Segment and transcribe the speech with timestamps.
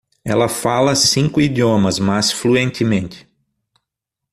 [0.25, 3.29] Ela fala cinco idiomas, mas fluentemente.